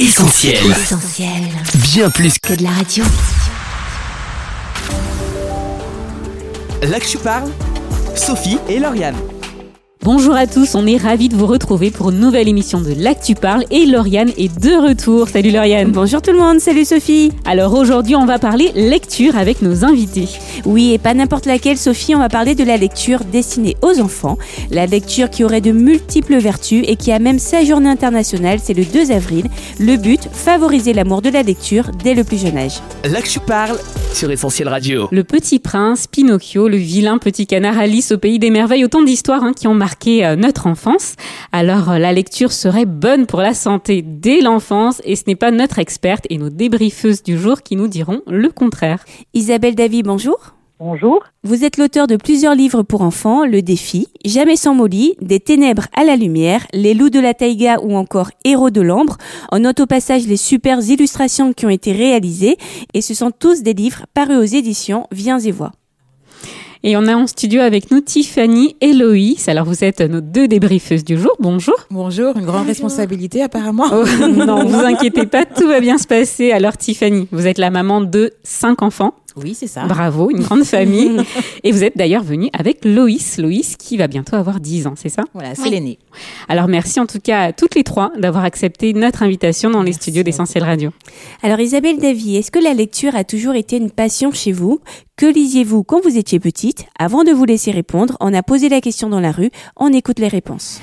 [0.00, 0.64] Essentiel.
[0.70, 1.42] Essentiel.
[1.74, 3.04] Bien plus que Que de la radio.
[6.88, 7.50] là que je parle,
[8.16, 9.16] Sophie et Lauriane.
[10.02, 13.34] Bonjour à tous, on est ravis de vous retrouver pour une nouvelle émission de L'Actu
[13.34, 15.28] Parle et Lauriane est de retour.
[15.28, 15.92] Salut Lauriane.
[15.92, 17.32] Bonjour tout le monde, salut Sophie.
[17.44, 20.26] Alors aujourd'hui on va parler lecture avec nos invités.
[20.64, 24.38] Oui, et pas n'importe laquelle Sophie, on va parler de la lecture destinée aux enfants.
[24.70, 28.72] La lecture qui aurait de multiples vertus et qui a même sa journée internationale, c'est
[28.72, 29.48] le 2 avril.
[29.78, 32.80] Le but, favoriser l'amour de la lecture dès le plus jeune âge.
[33.04, 33.76] Là que je parle
[34.14, 35.08] sur Essentiel Radio.
[35.12, 39.44] Le petit prince, Pinocchio, le vilain petit canard Alice au pays des merveilles, autant d'histoires
[39.44, 41.14] hein, qui ont marqué euh, notre enfance.
[41.52, 45.50] Alors euh, la lecture serait bonne pour la santé dès l'enfance et ce n'est pas
[45.50, 49.04] notre experte et nos débriefeuses du jour qui nous diront le contraire.
[49.34, 50.54] Isabelle Davy, bonjour.
[50.82, 51.22] Bonjour.
[51.44, 55.88] Vous êtes l'auteur de plusieurs livres pour enfants, Le Défi, Jamais sans Molly, Des ténèbres
[55.94, 59.18] à la lumière, Les loups de la taïga ou encore Héros de l'ambre.
[59.52, 62.56] On note au passage les super illustrations qui ont été réalisées
[62.94, 65.72] et ce sont tous des livres parus aux éditions Viens et Vois.
[66.82, 69.48] Et on a en studio avec nous Tiffany et Loïs.
[69.48, 71.36] Alors vous êtes nos deux débriefeuses du jour.
[71.38, 71.74] Bonjour.
[71.90, 73.84] Bonjour, une grande responsabilité apparemment.
[73.92, 76.52] Oh, non, vous inquiétez pas, tout va bien se passer.
[76.52, 79.12] Alors Tiffany, vous êtes la maman de cinq enfants.
[79.36, 79.84] Oui, c'est ça.
[79.84, 81.20] Bravo, une grande famille.
[81.64, 83.38] Et vous êtes d'ailleurs venue avec Loïs.
[83.38, 85.22] Loïs qui va bientôt avoir 10 ans, c'est ça?
[85.34, 85.98] Voilà, c'est l'aîné.
[86.48, 89.92] Alors merci en tout cas à toutes les trois d'avoir accepté notre invitation dans les
[89.92, 90.90] studios d'Essentiel Radio.
[91.42, 94.80] Alors Isabelle Davy, est-ce que la lecture a toujours été une passion chez vous?
[95.16, 96.86] Que lisiez-vous quand vous étiez petite?
[96.98, 100.18] Avant de vous laisser répondre, on a posé la question dans la rue, on écoute
[100.18, 100.80] les réponses.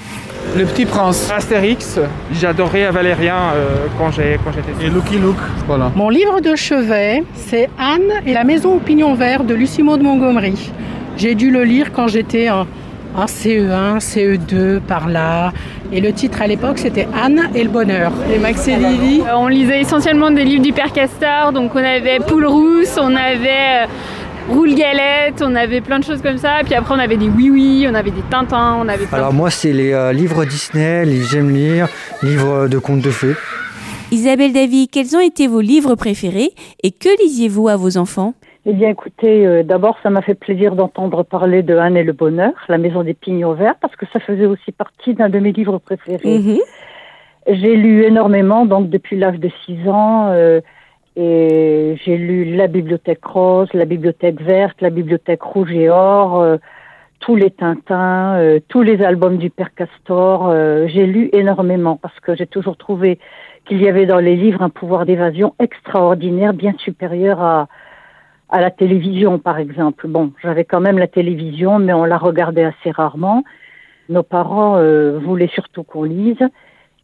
[0.55, 1.29] Le Petit Prince.
[1.29, 1.99] Astérix,
[2.31, 5.35] j'adorais Valérien euh, quand j'ai- quand j'étais Et Lucky Luke,
[5.67, 5.91] voilà.
[5.95, 10.03] Mon livre de chevet, c'est Anne et la maison au pignon vert de Lucie Maud
[10.03, 10.71] Montgomery.
[11.17, 12.67] J'ai dû le lire quand j'étais en,
[13.15, 15.51] en CE1, CE2, E par là.
[15.91, 18.11] Et le titre à l'époque, c'était Anne et le bonheur.
[18.31, 19.21] Et Max et Lily?
[19.21, 23.15] Euh, On lisait essentiellement des livres du Père Castor, donc on avait Poule Rousse, on
[23.15, 26.57] avait euh, Roule Galette, on avait plein de choses comme ça.
[26.63, 29.33] Puis après on avait des Oui Oui, on avait des Tintins, on avait plein Alors
[29.33, 31.87] moi c'est les euh, livres Disney, les j'aime lire,
[32.21, 33.33] livres de contes de fées.
[34.09, 36.51] Isabelle Davy, quels ont été vos livres préférés
[36.81, 38.33] et que lisiez-vous à vos enfants?
[38.65, 42.13] Eh bien, écoutez, euh, d'abord, ça m'a fait plaisir d'entendre parler de Anne et le
[42.13, 45.51] bonheur, la maison des pignons verts, parce que ça faisait aussi partie d'un de mes
[45.51, 46.39] livres préférés.
[46.39, 46.57] Mhm.
[47.47, 50.61] J'ai lu énormément, donc depuis l'âge de 6 ans, euh,
[51.17, 56.57] et j'ai lu la bibliothèque rose, la bibliothèque verte, la bibliothèque rouge et or, euh,
[57.19, 60.53] tous les Tintins, tous les albums du Père Castor.
[60.85, 63.17] j'ai lu énormément parce que j'ai toujours trouvé
[63.67, 67.67] qu'il y avait dans les livres un pouvoir d'évasion extraordinaire, bien supérieur à
[68.49, 70.07] à la télévision, par exemple.
[70.07, 73.43] Bon, j'avais quand même la télévision, mais on la regardait assez rarement.
[74.09, 76.37] Nos parents euh, voulaient surtout qu'on lise,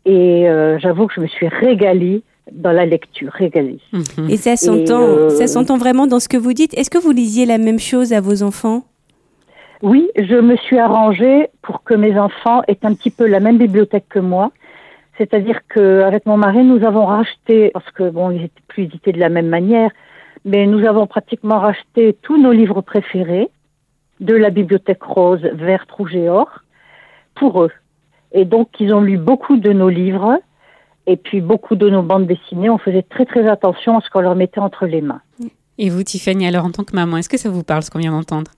[0.06, 3.80] et euh, j'avoue que je me suis régalée dans la lecture, régalée.
[3.92, 4.30] Mhm.
[4.30, 6.78] Et ça s'entend, euh, ça s'entend vraiment dans ce que vous dites.
[6.78, 8.84] Est-ce que vous lisiez la même chose à vos enfants?
[9.82, 13.58] Oui, je me suis arrangée pour que mes enfants aient un petit peu la même
[13.58, 14.52] bibliothèque que moi.
[15.18, 19.20] C'est-à-dire qu'avec mon mari, nous avons racheté, parce que bon, ils étaient plus édités de
[19.20, 19.92] la même manière,
[20.46, 23.50] mais nous avons pratiquement racheté tous nos livres préférés
[24.20, 26.50] de la bibliothèque rose, verte, rouge et or
[27.36, 27.72] pour eux.
[28.32, 30.40] Et donc, ils ont lu beaucoup de nos livres
[31.06, 32.70] et puis beaucoup de nos bandes dessinées.
[32.70, 35.22] On faisait très très attention à ce qu'on leur mettait entre les mains.
[35.78, 38.00] Et vous Tiffany, alors en tant que maman, est-ce que ça vous parle ce qu'on
[38.00, 38.52] vient d'entendre?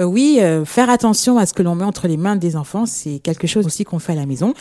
[0.00, 2.84] Euh, oui, euh, faire attention à ce que l'on met entre les mains des enfants,
[2.84, 4.52] c'est quelque chose aussi qu'on fait à la maison.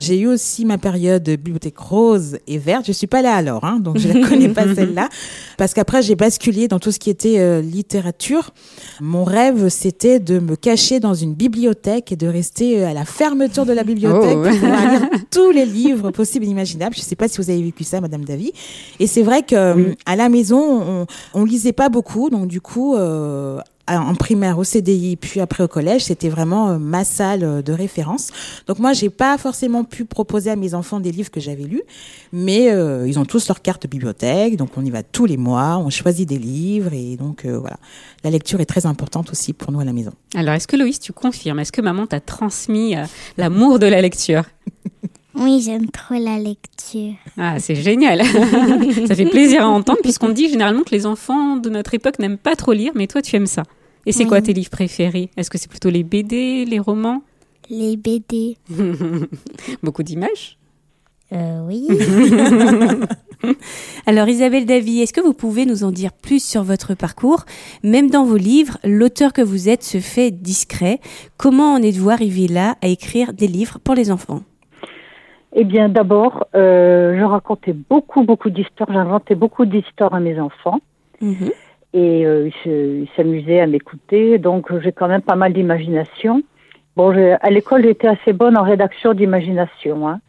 [0.00, 2.84] J'ai eu aussi ma période de bibliothèque rose et verte.
[2.86, 5.08] Je suis pas là alors, hein, donc je ne connais pas celle-là,
[5.56, 8.50] parce qu'après j'ai basculé dans tout ce qui était euh, littérature.
[9.00, 13.64] Mon rêve, c'était de me cacher dans une bibliothèque et de rester à la fermeture
[13.64, 14.42] de la bibliothèque Oh.
[14.42, 16.94] pour pouvoir lire tous les livres possibles et imaginables.
[16.94, 18.52] Je sais pas si vous avez vécu ça, Madame Davy.
[19.00, 22.94] Et c'est vrai que à la maison, on, on lisait pas beaucoup, donc du coup,
[24.00, 27.72] en primaire au CDI, puis après au collège, c'était vraiment euh, ma salle euh, de
[27.72, 28.30] référence.
[28.66, 31.82] Donc moi, j'ai pas forcément pu proposer à mes enfants des livres que j'avais lus,
[32.32, 35.78] mais euh, ils ont tous leur carte bibliothèque, donc on y va tous les mois,
[35.78, 37.76] on choisit des livres et donc euh, voilà,
[38.24, 40.12] la lecture est très importante aussi pour nous à la maison.
[40.34, 43.04] Alors est-ce que Loïs, tu confirmes Est-ce que maman t'a transmis euh,
[43.36, 44.44] l'amour de la lecture?
[45.34, 47.14] Oui, j'aime trop la lecture.
[47.38, 48.22] Ah, c'est génial.
[49.06, 52.38] ça fait plaisir à entendre puisqu'on dit généralement que les enfants de notre époque n'aiment
[52.38, 53.62] pas trop lire, mais toi tu aimes ça.
[54.06, 54.28] Et c'est Oui.
[54.28, 55.30] quoi tes livres préférés?
[55.36, 57.22] Est-ce que c'est plutôt les BD, les romans?
[57.70, 58.56] Les BD.
[59.82, 60.58] Beaucoup d'images?
[61.32, 61.86] Euh, oui.
[64.06, 67.44] Alors Isabelle Davy, est-ce que vous pouvez nous en dire plus sur votre parcours?
[67.82, 71.00] Même dans vos livres, l'auteur que vous êtes se fait discret.
[71.38, 74.42] Comment en êtes-vous arrivé là à écrire des livres pour les enfants?
[75.54, 78.88] Eh bien, d'abord, euh, je racontais beaucoup, beaucoup d'histoires.
[78.92, 80.80] J'inventais beaucoup d'histoires à mes enfants.
[81.20, 81.50] Mhm.
[81.94, 84.38] Et euh, ils s'amusaient à m'écouter.
[84.38, 86.42] Donc, j'ai quand même pas mal d'imagination.
[86.96, 90.08] Bon, je- à l'école, j'étais assez bonne en rédaction d'imagination.
[90.08, 90.20] Hein.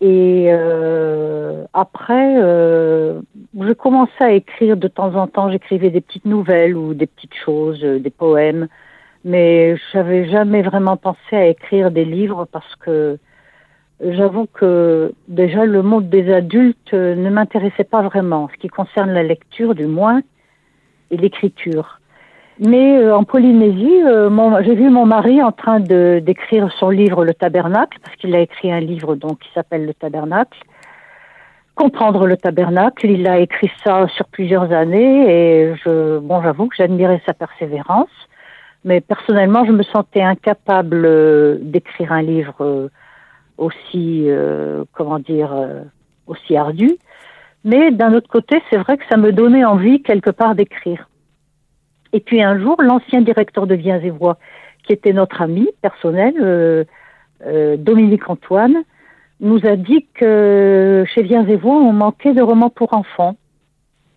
[0.00, 3.20] Et euh, après, euh,
[3.58, 5.50] je commençais à écrire de temps en temps.
[5.50, 8.68] J'écrivais des petites nouvelles ou des petites choses, euh, des poèmes.
[9.24, 13.18] Mais je n'avais jamais vraiment pensé à écrire des livres parce que
[14.00, 19.12] j'avoue que déjà le monde des adultes ne m'intéressait pas vraiment, en ce qui concerne
[19.12, 20.22] la lecture du moins
[21.12, 22.00] et l'écriture.
[22.58, 24.28] Mais euh, en Polynésie, euh,
[24.64, 28.40] j'ai vu mon mari en train de d'écrire son livre Le Tabernacle, parce qu'il a
[28.40, 30.58] écrit un livre donc qui s'appelle Le Tabernacle.
[31.74, 36.76] Comprendre le tabernacle, il a écrit ça sur plusieurs années et je, bon, j'avoue que
[36.76, 38.10] j'admirais sa persévérance.
[38.84, 42.88] Mais personnellement, je me sentais incapable euh, d'écrire un livre euh,
[43.56, 45.54] aussi, euh, comment dire,
[46.26, 46.98] aussi ardu.
[47.64, 51.08] Mais d'un autre côté, c'est vrai que ça me donnait envie quelque part d'écrire.
[52.12, 54.38] Et puis un jour, l'ancien directeur de Viens et Voix,
[54.84, 56.84] qui était notre ami personnel, euh,
[57.46, 58.82] euh, Dominique Antoine,
[59.40, 63.36] nous a dit que chez Viens et Voix, on manquait de romans pour enfants.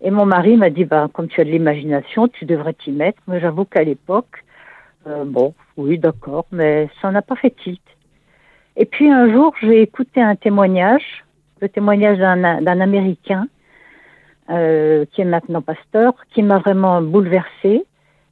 [0.02, 3.20] Et mon mari m'a dit, bah, comme tu as de l'imagination, tu devrais t'y mettre.
[3.26, 4.44] Mais j'avoue qu'à l'époque,
[5.06, 7.80] euh, bon, oui, d'accord, mais ça n'a pas fait tilt.
[8.76, 11.24] Et puis un jour, j'ai écouté un témoignage,
[11.60, 13.46] le témoignage d'un d'un Américain
[14.50, 17.84] euh, qui est maintenant pasteur, qui m'a vraiment bouleversée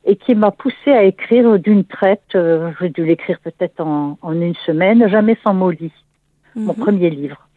[0.05, 2.35] et qui m'a poussé à écrire d'une traite.
[2.35, 5.91] Euh, J'ai dû l'écrire peut-être en, en une semaine, jamais sans molly,
[6.55, 7.49] mon premier livre,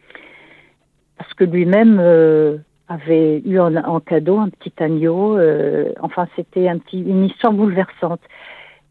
[1.18, 2.56] parce que lui-même euh,
[2.88, 5.38] avait eu en, en cadeau un petit agneau.
[5.38, 8.22] euh, enfin, c'était un petit, une histoire bouleversante.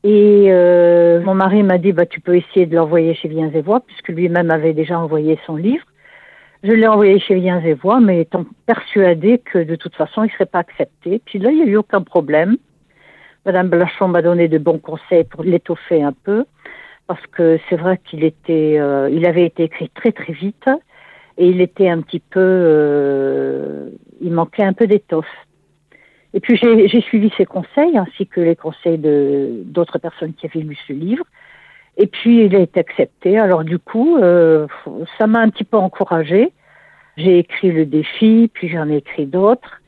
[0.03, 3.61] Et euh, mon mari m'a dit, bah, tu peux essayer de l'envoyer chez Viens et
[3.61, 5.83] Voix, puisque lui-même avait déjà envoyé son livre.
[6.63, 10.27] Je l'ai envoyé chez Viens et Voix, mais étant persuadé que de toute façon, il
[10.27, 11.21] ne serait pas accepté.
[11.25, 12.57] Puis là, il n'y a eu aucun problème.
[13.45, 16.45] Madame Blachon m'a donné de bons conseils pour l'étoffer un peu,
[17.05, 20.69] parce que c'est vrai qu'il était, euh, il avait été écrit très très vite,
[21.37, 23.89] et il était un petit peu, euh,
[24.19, 25.25] il manquait un peu d'étoffe.
[26.33, 30.77] Et puis j'ai suivi ses conseils, ainsi que les conseils d'autres personnes qui avaient lu
[30.87, 31.23] ce livre.
[31.97, 33.37] Et puis il a été accepté.
[33.37, 34.67] Alors du coup, euh,
[35.17, 36.51] ça m'a un petit peu encouragée.
[37.17, 39.81] J'ai écrit le défi, puis j'en ai écrit d'autres.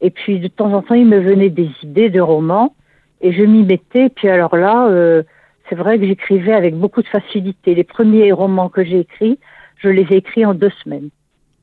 [0.00, 2.74] Et puis de temps en temps, il me venait des idées de romans,
[3.22, 4.10] et je m'y mettais.
[4.10, 5.22] Puis alors là, euh,
[5.68, 7.74] c'est vrai que j'écrivais avec beaucoup de facilité.
[7.74, 9.38] Les premiers romans que j'ai écrits,
[9.78, 11.08] je les ai écrits en deux semaines.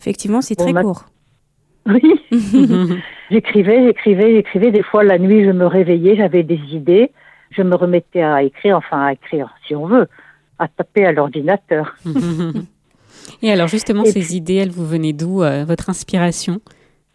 [0.02, 1.06] Effectivement, c'est Bon, très ma- court.
[1.88, 2.02] Oui.
[3.30, 4.72] j'écrivais, j'écrivais, j'écrivais.
[4.72, 7.12] Des fois, la nuit, je me réveillais, j'avais des idées.
[7.52, 10.08] Je me remettais à écrire, enfin à écrire, si on veut,
[10.60, 11.96] à taper à l'ordinateur.
[13.42, 16.60] Et alors justement, Et ces idées, elles vous venaient d'où, euh, votre inspiration?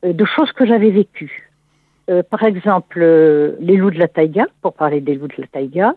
[0.04, 1.50] Euh, de choses que j'avais vécues.
[2.10, 5.46] Euh, par exemple, euh, les loups de la taïga, pour parler des loups de la
[5.46, 5.94] taïga.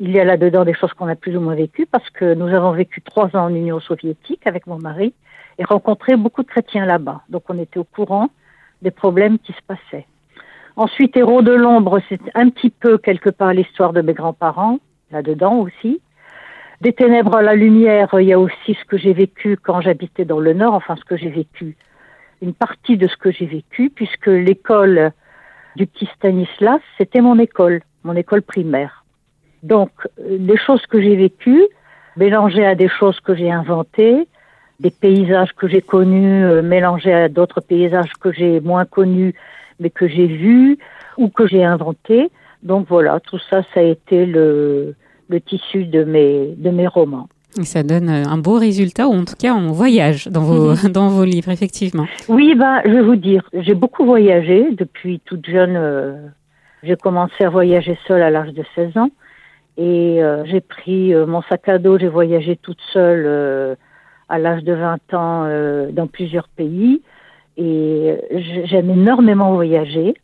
[0.00, 2.48] Il y a là-dedans des choses qu'on a plus ou moins vécues parce que nous
[2.48, 5.14] avons vécu trois ans en Union soviétique avec mon mari
[5.58, 7.22] et rencontré beaucoup de chrétiens là-bas.
[7.30, 8.28] Donc on était au courant
[8.82, 10.06] des problèmes qui se passaient.
[10.76, 14.78] Ensuite, Héros de l'ombre, c'est un petit peu quelque part l'histoire de mes grands-parents,
[15.10, 16.00] là-dedans aussi.
[16.82, 20.26] Des ténèbres à la lumière, il y a aussi ce que j'ai vécu quand j'habitais
[20.26, 21.76] dans le Nord, enfin ce que j'ai vécu,
[22.42, 25.12] une partie de ce que j'ai vécu, puisque l'école
[25.76, 29.04] du petit Stanislas, c'était mon école, mon école primaire.
[29.62, 31.66] Donc, euh, des choses que j'ai vécues,
[32.16, 34.28] mélangées à des choses que j'ai inventées,
[34.80, 39.34] des paysages que j'ai connus, euh, mélangés à d'autres paysages que j'ai moins connus,
[39.80, 40.78] mais que j'ai vus
[41.18, 42.30] ou que j'ai inventés.
[42.62, 44.94] Donc voilà, tout ça, ça a été le,
[45.28, 47.28] le tissu de mes, de mes romans.
[47.58, 50.74] Et ça donne euh, un beau résultat, ou en tout cas, on voyage dans vos,
[50.90, 52.06] dans vos livres, effectivement.
[52.28, 55.76] Oui, ben, je vais vous dire, j'ai beaucoup voyagé depuis toute jeune.
[55.76, 56.16] euh,
[56.82, 59.10] j'ai commencé à voyager seule à l'âge de 16 ans.
[59.78, 63.76] Et euh, j'ai pris euh, mon sac à dos, j'ai voyagé toute seule
[64.28, 65.48] à l'âge de 20 ans
[65.92, 67.00] dans plusieurs pays.
[67.56, 70.14] Et j- j'aime énormément voyager.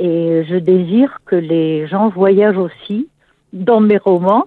[0.00, 3.08] Et je désire que les gens voyagent aussi
[3.52, 4.44] dans mes romans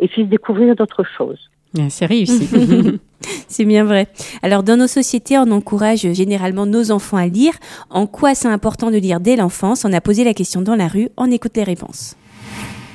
[0.00, 1.38] et puissent découvrir d'autres choses.
[1.74, 2.48] Bien, C'est réussi.
[3.48, 4.06] C'est bien vrai.
[4.42, 7.54] Alors, dans nos sociétés, on encourage généralement nos enfants à lire.
[7.90, 9.84] En quoi c'est important de lire dès l'enfance?
[9.84, 11.08] On a posé la question dans la rue.
[11.16, 12.16] On écoute les réponses.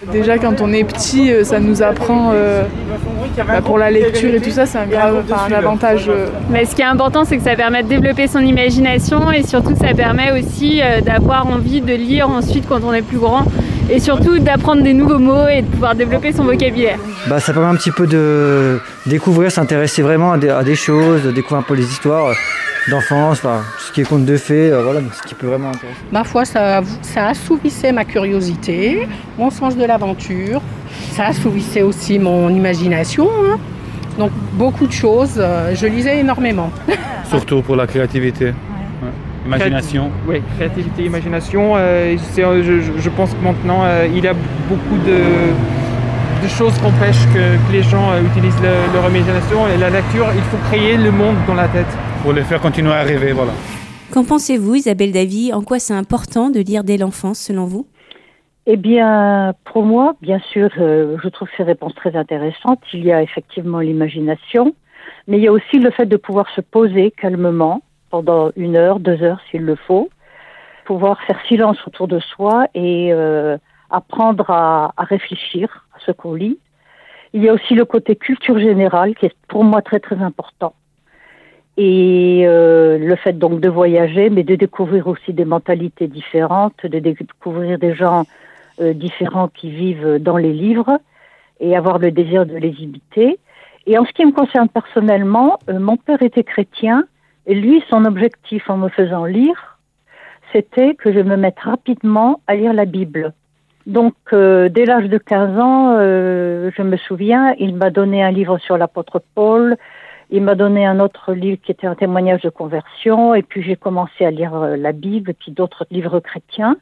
[0.07, 2.63] Déjà quand on est petit, euh, ça nous apprend euh,
[3.37, 6.05] bah, pour la lecture et tout ça, c'est un grave, avantage.
[6.07, 9.43] euh, Mais ce qui est important, c'est que ça permet de développer son imagination et
[9.43, 13.43] surtout ça permet aussi d'avoir envie de lire ensuite quand on est plus grand.
[13.89, 16.97] Et surtout d'apprendre des nouveaux mots et de pouvoir développer son vocabulaire.
[17.27, 21.23] Bah, ça permet un petit peu de découvrir, s'intéresser vraiment à des, à des choses,
[21.23, 22.33] de découvrir un peu les histoires
[22.89, 25.99] d'enfance, enfin, ce qui est conte de fées, euh, voilà, ce qui peut vraiment intéresser.
[26.11, 30.61] Ma foi, ça, ça assouvissait ma curiosité, mon sens de l'aventure.
[31.11, 33.27] Ça assouvissait aussi mon imagination.
[33.45, 33.57] hein.
[34.17, 35.35] Donc beaucoup de choses.
[35.37, 36.71] euh, Je lisais énormément.
[37.29, 38.53] Surtout pour la créativité.
[39.57, 40.11] Imagination.
[40.27, 41.73] Oui, créativité, imagination.
[41.75, 42.61] euh, c'est, euh,
[42.97, 44.33] je, pense que maintenant, euh, il y a
[44.69, 49.67] beaucoup de, de choses qui empêchent que, que les gens euh, utilisent le- leur imagination.
[49.67, 51.87] Et la lecture, il faut créer le monde dans la tête.
[52.21, 53.51] Pour les faire continuer à rêver, voilà.
[54.11, 55.51] Qu'en pensez-vous, Isabelle Davy?
[55.53, 57.87] En quoi c'est important de lire dès l'enfance, selon vous?
[58.67, 62.81] Eh bien, pour moi, bien sûr, euh, je trouve ces réponses très intéressantes.
[62.93, 64.75] Il y a effectivement l'imagination,
[65.27, 68.99] mais il y a aussi le fait de pouvoir se poser calmement pendant une heure,
[68.99, 70.09] deux heures s'il le faut,
[70.85, 73.57] pouvoir faire silence autour de soi et euh,
[73.89, 76.57] apprendre à, réfléchir à ce qu'on lit.
[77.33, 80.73] Il y a aussi le côté culture générale qui est pour moi très très important.
[81.77, 86.99] Et euh, le fait donc de voyager, mais de découvrir aussi des mentalités différentes, de
[86.99, 88.25] découvrir des gens
[88.81, 90.99] euh, différents qui vivent dans les livres
[91.59, 93.39] et avoir le désir de les imiter.
[93.85, 97.05] Et en ce qui me concerne personnellement, mon père était chrétien
[97.49, 99.77] et lui, son objectif en me faisant lire,
[100.53, 103.33] c'était que je me mette rapidement à lire la Bible.
[103.85, 108.31] Donc, euh, dès l'âge de 15 ans, euh, je me souviens, il m'a donné un
[108.31, 109.75] livre sur l'apôtre Paul,
[110.31, 113.75] il m'a donné un autre livre qui était un témoignage de conversion, et puis j'ai
[113.75, 116.77] commencé à lire euh, la Bible, puis d'autres livres chrétiens.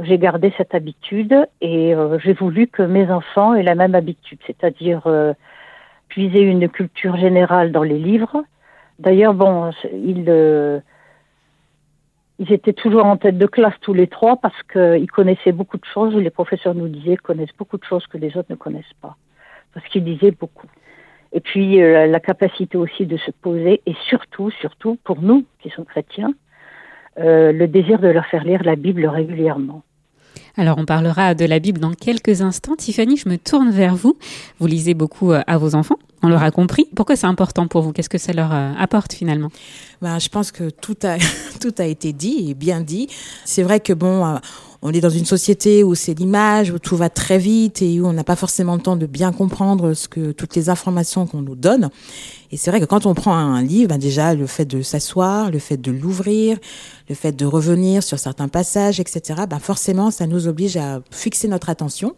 [0.00, 4.38] J'ai gardé cette habitude et euh, j'ai voulu que mes enfants aient la même habitude,
[4.46, 5.32] c'est-à-dire euh,
[6.08, 8.42] puiser une culture générale dans les livres.
[8.98, 10.80] D'ailleurs, bon, euh,
[12.38, 15.84] ils étaient toujours en tête de classe tous les trois parce qu'ils connaissaient beaucoup de
[15.84, 16.14] choses.
[16.16, 19.16] Les professeurs nous disaient qu'ils connaissent beaucoup de choses que les autres ne connaissent pas,
[19.72, 20.66] parce qu'ils disaient beaucoup.
[21.32, 25.70] Et puis euh, la capacité aussi de se poser et surtout, surtout pour nous qui
[25.70, 26.32] sommes chrétiens,
[27.18, 29.82] euh, le désir de leur faire lire la Bible régulièrement.
[30.58, 32.74] Alors, on parlera de la Bible dans quelques instants.
[32.74, 34.16] Tiffany, je me tourne vers vous.
[34.58, 36.88] Vous lisez beaucoup euh, à vos enfants, on l'aura compris.
[36.96, 37.92] Pourquoi c'est important pour vous?
[37.92, 39.50] Qu'est-ce que ça leur euh, apporte finalement?
[40.02, 41.16] Ben, je pense que tout a,
[41.60, 43.06] tout a été dit et bien dit.
[43.44, 44.38] C'est vrai que bon, euh,
[44.82, 48.06] on est dans une société où c'est l'image, où tout va très vite et où
[48.08, 51.42] on n'a pas forcément le temps de bien comprendre ce que toutes les informations qu'on
[51.42, 51.88] nous donne.
[52.50, 55.50] Et c'est vrai que quand on prend un livre, ben déjà le fait de s'asseoir,
[55.50, 56.58] le fait de l'ouvrir,
[57.08, 59.42] le fait de revenir sur certains passages, etc.
[59.48, 62.14] Ben forcément, ça nous oblige à fixer notre attention,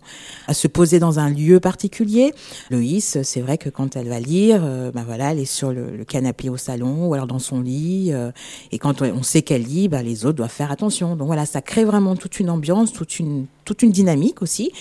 [0.46, 2.32] à se poser dans un lieu particulier.
[2.70, 6.04] Loïs, c'est vrai que quand elle va lire, euh, ben voilà, elle est sur le,
[6.04, 8.10] canapé au salon ou alors dans son lit.
[8.12, 8.30] euh,
[8.72, 11.16] et quand on sait qu'elle lit, ben les autres doivent faire attention.
[11.16, 14.72] Donc voilà, ça crée vraiment toute une ambiance, toute une toute une dynamique aussi.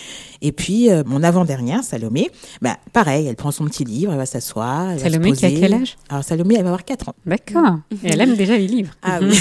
[0.42, 4.26] Et puis euh, mon avant-dernière, Salomé, ben pareil, elle prend son petit livre, elle va
[4.26, 4.98] s'asseoir.
[4.98, 5.98] Salomé qui a quel âge?
[6.10, 7.16] Alors Salomé, elle va avoir 4 ans.
[7.26, 7.80] D'accord.
[8.04, 8.94] Et elle aime déjà les livres.
[9.02, 9.38] Ah oui.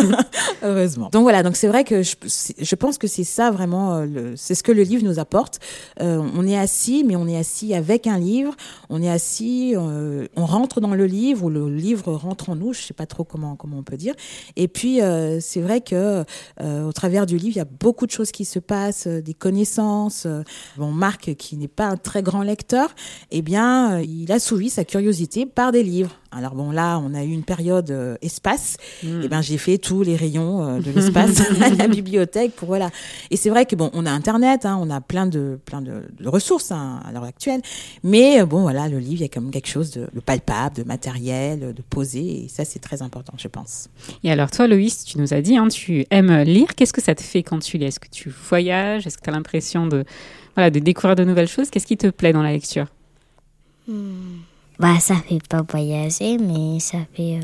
[0.62, 1.08] Heureusement.
[1.12, 2.16] Donc voilà, donc c'est vrai que je,
[2.58, 5.58] je pense que c'est ça vraiment, euh, c'est ce que le livre nous apporte.
[6.00, 8.54] Euh, on est assis, mais on est assis avec un livre.
[8.88, 12.72] On est assis, euh, on rentre dans le livre ou le livre rentre en nous.
[12.72, 14.14] Je sais pas trop comment comment on peut dire.
[14.56, 16.24] Et puis euh, c'est vrai que
[16.60, 20.26] au travers du livre, il y a beaucoup de choses qui se passent, des connaissances.
[20.76, 22.94] Bon, Marc, qui n'est pas un très grand lecteur,
[23.30, 26.10] eh bien, il assouvit sa curiosité par des livres.
[26.32, 28.76] Alors bon, là, on a eu une période euh, espace.
[29.02, 29.22] Hmm.
[29.22, 32.90] Et ben, j'ai fait tous les rayons euh, de l'espace à la bibliothèque pour voilà.
[33.30, 36.04] Et c'est vrai que bon, on a Internet, hein, on a plein de plein de,
[36.18, 37.60] de ressources hein, à l'heure actuelle.
[38.04, 40.20] Mais euh, bon, voilà, le livre, il y a quand même quelque chose de, de
[40.20, 42.44] palpable, de matériel, de posé.
[42.44, 43.88] Et ça, c'est très important, je pense.
[44.22, 46.74] Et alors toi, Loïs, tu nous as dit, hein, tu aimes lire.
[46.76, 47.86] Qu'est-ce que ça te fait quand tu lis?
[47.86, 49.06] Est-ce que tu voyages?
[49.06, 50.04] Est-ce que tu as l'impression de,
[50.54, 51.70] voilà, de découvrir de nouvelles choses?
[51.70, 52.86] Qu'est-ce qui te plaît dans la lecture?
[54.80, 57.36] Bah, ça fait pas voyager, mais ça fait.
[57.38, 57.40] euh,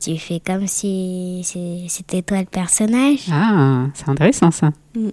[0.00, 3.26] tu fais comme si c'est- c'était toi le personnage.
[3.30, 4.70] Ah, c'est intéressant ça.
[4.96, 5.08] Mm.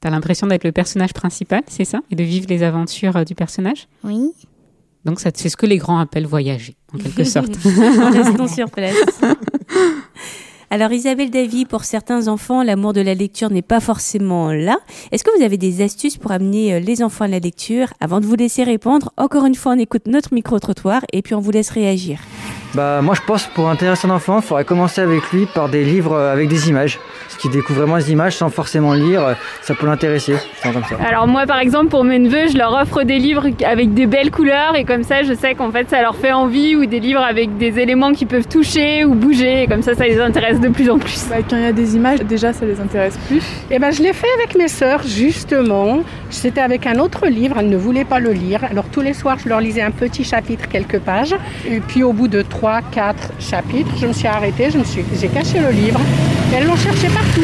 [0.00, 2.00] T'as l'impression d'être le personnage principal, c'est ça?
[2.10, 3.88] Et de vivre les aventures euh, du personnage?
[4.04, 4.30] Oui.
[5.04, 7.50] Donc c'est ce que les grands appellent voyager, en quelque sorte.
[7.66, 8.94] En restant sur place.
[10.68, 14.78] Alors Isabelle Davy, pour certains enfants, l'amour de la lecture n'est pas forcément là.
[15.12, 17.92] Est-ce que vous avez des astuces pour amener euh, les enfants à la lecture?
[18.00, 21.40] Avant de vous laisser répondre, encore une fois, on écoute notre micro-trottoir et puis on
[21.40, 22.18] vous laisse réagir.
[22.74, 25.84] Bah, moi, je pense pour intéresser un enfant, il faudrait commencer avec lui par des
[25.84, 26.98] livres euh, avec des images.
[27.28, 30.36] Ce qui découvre vraiment les images sans forcément lire, euh, ça peut l'intéresser.
[31.06, 34.30] Alors moi par exemple pour mes neveux je leur offre des livres avec des belles
[34.30, 37.20] couleurs et comme ça je sais qu'en fait ça leur fait envie ou des livres
[37.20, 40.68] avec des éléments qui peuvent toucher ou bouger et comme ça ça les intéresse de
[40.68, 41.26] plus en plus.
[41.28, 43.42] Bah, quand il y a des images, déjà, ça les intéresse plus.
[43.70, 46.00] Eh ben, je l'ai fait avec mes sœurs, justement.
[46.30, 48.64] C'était avec un autre livre, elles ne voulaient pas le lire.
[48.64, 51.34] Alors tous les soirs, je leur lisais un petit chapitre, quelques pages.
[51.68, 55.02] Et puis au bout de 3, 4 chapitres, je me suis arrêtée, je me suis,
[55.20, 56.00] j'ai caché le livre.
[56.50, 57.42] Et elles l'ont cherché partout.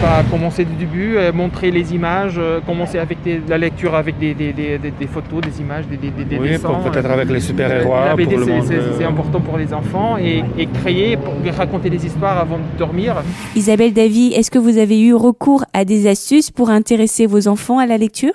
[0.00, 4.18] Pas commencer du début, euh, montrer les images, euh, commencer avec des- la lecture avec
[4.18, 6.68] des, des- des- des- des photos, des images, des, des- Oui, dessins.
[6.70, 11.16] pour- peut-être Euh, avec les super-héros, euh, c'est important pour les enfants et, et créer,
[11.16, 13.16] pour raconter des histoires avant de dormir.
[13.54, 17.78] Isabelle Davy, est-ce que vous avez eu recours à des astuces pour intéresser vos enfants
[17.78, 18.32] à la lecture?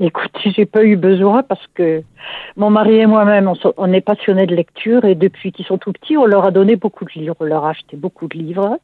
[0.00, 2.02] Écoute, j'ai pas eu besoin parce que
[2.56, 6.16] mon mari et moi-même, on, est passionnés de lecture et depuis qu'ils sont tout petits,
[6.16, 7.36] on leur a donné beaucoup de livres.
[7.40, 8.78] On leur a acheté beaucoup de livres.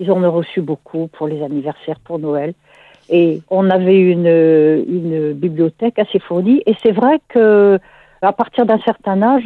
[0.00, 2.54] Ils en ont reçu beaucoup pour les anniversaires, pour Noël.
[3.08, 6.62] Et on avait une, une bibliothèque assez fournie.
[6.66, 7.78] Et c'est vrai que
[8.22, 9.44] à partir d'un certain âge,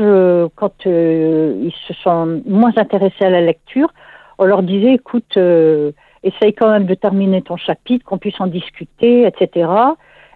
[0.57, 3.93] quand euh, ils se sont moins intéressés à la lecture,
[4.39, 5.93] on leur disait, écoute, euh,
[6.25, 9.69] essaye quand même de terminer ton chapitre, qu'on puisse en discuter, etc.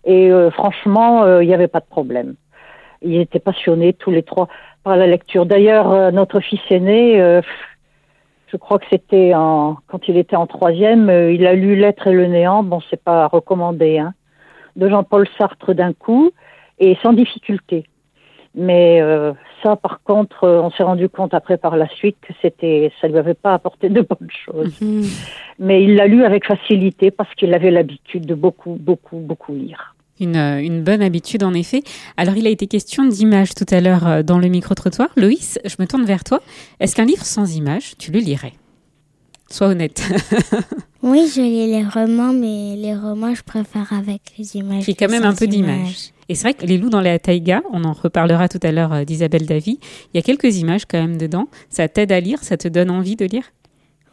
[0.08, 2.34] Et euh, franchement, euh, il n'y avait pas de problème.
[3.02, 4.48] Ils étaient passionnés tous les trois
[4.82, 5.44] par la lecture.
[5.44, 7.18] D'ailleurs, euh, notre fils aîné,
[8.50, 12.26] je crois que c'était quand il était en troisième, il a lu L'être et le
[12.26, 12.62] néant.
[12.62, 14.14] Bon, c'est pas recommandé, hein,
[14.76, 16.30] de Jean-Paul Sartre d'un coup
[16.78, 17.84] et sans difficulté.
[18.54, 19.02] Mais
[19.62, 23.18] ça, par contre, on s'est rendu compte après par la suite que c'était, ça lui
[23.18, 24.80] avait pas apporté de bonnes choses.
[25.58, 29.94] Mais il l'a lu avec facilité parce qu'il avait l'habitude de beaucoup, beaucoup, beaucoup lire.
[30.20, 31.82] Une, euh, une bonne habitude en effet.
[32.16, 35.08] Alors il a été question d'images tout à l'heure euh, dans le micro-trottoir.
[35.16, 36.42] Loïs, je me tourne vers toi.
[36.80, 38.54] Est-ce qu'un livre sans images, tu le lirais?
[39.50, 40.02] Sois honnête.
[41.00, 44.88] Oui, je lis les romans, mais les romans, je préfère avec les images.
[44.88, 46.10] A quand même un peu d'images.
[46.28, 48.92] Et c'est vrai que Les loups dans la taïga, on en reparlera tout à l'heure
[48.92, 49.78] euh, d'Isabelle Davy,
[50.12, 51.46] il y a quelques images quand même dedans.
[51.70, 52.42] Ça t'aide à lire?
[52.42, 53.44] Ça te donne envie de lire?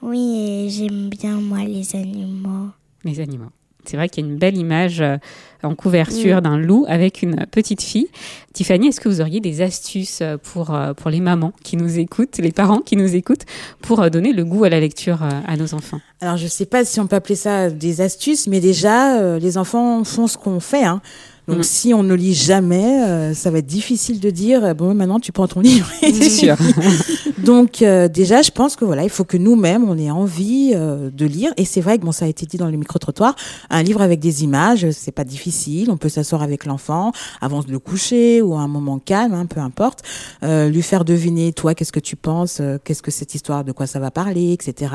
[0.04, 2.70] Oui, et j'aime bien, moi, les animaux.
[3.04, 3.50] Les animaux.
[3.90, 5.18] C'est vrai qu'il y a une belle image euh,
[5.64, 6.42] en couverture Mm.
[6.42, 8.08] d'un loup avec une petite fille.
[8.54, 11.98] Tiffany, est-ce que vous auriez des astuces euh, pour, euh, pour les mamans qui nous
[12.00, 13.46] écoutent, les parents qui nous écoutent,
[13.82, 16.00] pour donner le goût à la lecture à nos enfants?
[16.22, 20.04] Alors, je sais pas si on peut appeler ça des astuces, mais déjà, les enfants
[20.04, 20.86] font ce qu'on fait.
[20.86, 21.02] Hein.
[21.48, 21.64] Donc, Mm.
[21.64, 25.20] si on ne lit jamais, euh, ça va être difficile de dire euh, bon, maintenant
[25.20, 25.88] tu prends ton livre.
[26.02, 26.56] C'est sûr.
[27.38, 31.10] Donc, euh, déjà, je pense que voilà, il faut que nous-mêmes on ait envie euh,
[31.12, 31.52] de lire.
[31.58, 33.36] Et c'est vrai que bon, ça a été dit dans le micro trottoir,
[33.70, 35.92] un livre avec des images, c'est pas difficile.
[35.92, 39.46] On peut s'asseoir avec l'enfant avant de le coucher ou à un moment calme, hein,
[39.46, 40.00] peu importe,
[40.44, 43.72] euh, lui faire deviner toi qu'est-ce que tu penses, euh, qu'est-ce que cette histoire, de
[43.72, 44.92] quoi ça va parler, etc.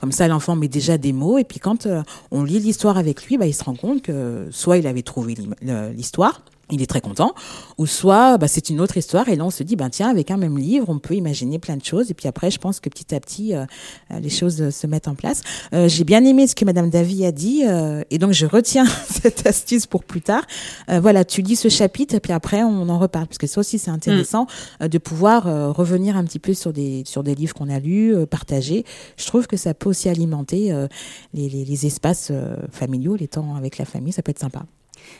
[0.00, 1.38] Comme ça, l'enfant met déjà des mots.
[1.38, 4.46] Et puis quand euh, on lit l'histoire avec lui, bah, il se rend compte que
[4.50, 6.42] soit il avait trouvé l'im- le- l'histoire.
[6.70, 7.32] Il est très content,
[7.78, 10.30] ou soit bah, c'est une autre histoire et là on se dit ben tiens avec
[10.30, 12.90] un même livre on peut imaginer plein de choses et puis après je pense que
[12.90, 13.64] petit à petit euh,
[14.10, 15.40] euh, les choses euh, se mettent en place.
[15.72, 18.84] Euh, J'ai bien aimé ce que Madame Davy a dit euh, et donc je retiens
[19.08, 20.42] cette astuce pour plus tard.
[20.90, 23.60] Euh, voilà tu lis ce chapitre et puis après on en reparle parce que ça
[23.60, 24.46] aussi c'est intéressant
[24.82, 27.78] euh, de pouvoir euh, revenir un petit peu sur des sur des livres qu'on a
[27.78, 28.84] lus, euh, partager.
[29.16, 30.86] Je trouve que ça peut aussi alimenter euh,
[31.32, 34.66] les, les, les espaces euh, familiaux, les temps avec la famille, ça peut être sympa.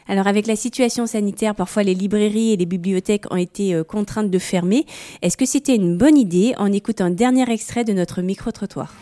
[0.09, 4.31] Alors avec la situation sanitaire, parfois les librairies et les bibliothèques ont été euh, contraintes
[4.31, 4.87] de fermer.
[5.23, 6.55] Est-ce que c'était une bonne idée?
[6.59, 8.93] On écoute un dernier extrait de notre micro-trottoir.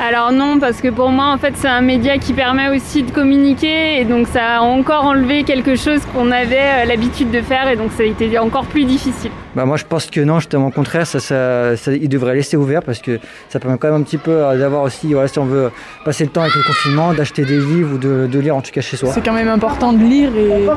[0.00, 3.10] Alors non, parce que pour moi, en fait, c'est un média qui permet aussi de
[3.10, 7.68] communiquer, et donc ça a encore enlevé quelque chose qu'on avait euh, l'habitude de faire,
[7.68, 9.30] et donc ça a été encore plus difficile.
[9.54, 12.56] Bah moi je pense que non, justement au contraire, ça, ça, ça- il devrait laisser
[12.56, 13.18] ouvert parce que
[13.50, 15.70] ça permet quand même un petit peu euh, d'avoir aussi, voilà, si on veut
[16.04, 18.70] passer le temps avec le confinement, d'acheter des livres ou de, de lire en tout
[18.70, 19.10] cas chez soi.
[19.12, 20.68] C'est quand même important de lire et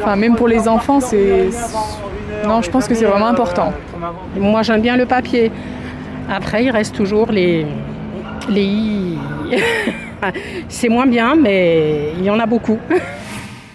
[0.00, 1.48] enfin même pour les enfants c'est
[2.46, 3.72] non je pense que c'est vraiment important.
[4.36, 5.50] Moi, j'aime bien le papier.
[6.30, 7.66] Après, il reste toujours les.
[8.48, 9.16] les...
[10.68, 12.78] c'est moins bien, mais il y en a beaucoup.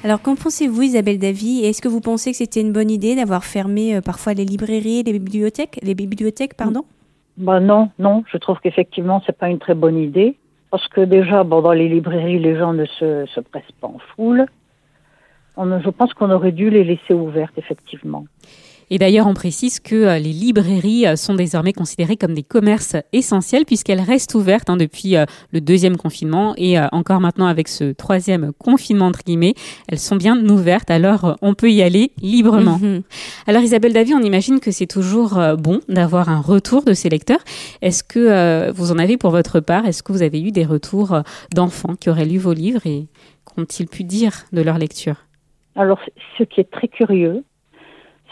[0.05, 1.65] Alors qu'en pensez-vous Isabelle Davy?
[1.65, 5.01] Est-ce que vous pensez que c'était une bonne idée d'avoir fermé euh, parfois les librairies
[5.01, 6.85] les bibliothèques Les bibliothèques, pardon?
[7.37, 10.37] Ben non, non, je trouve qu'effectivement, c'est pas une très bonne idée.
[10.69, 13.97] Parce que déjà, bon, dans les librairies, les gens ne se, se pressent pas en
[14.15, 14.45] foule.
[15.57, 18.25] Je pense qu'on aurait dû les laisser ouvertes, effectivement.
[18.89, 22.95] Et d'ailleurs, on précise que euh, les librairies euh, sont désormais considérées comme des commerces
[23.13, 27.91] essentiels puisqu'elles restent ouvertes hein, depuis euh, le deuxième confinement et encore maintenant avec ce
[27.91, 29.53] troisième confinement entre guillemets,
[29.87, 30.91] elles sont bien ouvertes.
[30.91, 32.77] Alors, on peut y aller librement.
[32.79, 33.01] Mhm.
[33.47, 37.39] Alors, Isabelle Davy, on imagine que c'est toujours bon d'avoir un retour de ces lecteurs.
[37.81, 39.85] Est-ce que euh, vous en avez pour votre part?
[39.85, 41.21] Est-ce que vous avez eu des retours
[41.53, 43.07] d'enfants qui auraient lu vos livres et
[43.45, 45.15] qu'ont-ils pu dire de leur lecture?
[45.75, 45.99] Alors,
[46.37, 47.43] ce qui est très curieux,